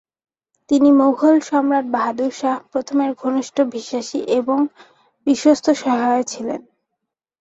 তিনি 0.69 0.89
মোগল 0.93 1.35
সম্রাট 1.41 1.85
বাহাদুর 1.87 2.31
শাহ 2.31 2.57
প্রথমের 2.71 3.11
ঘনিষ্ঠ 3.15 3.57
বিশ্বাসী 3.73 4.19
এবং 4.39 4.59
বিশ্বস্ত 5.27 5.65
সহায় 5.83 6.23
ছিলেন। 6.23 6.61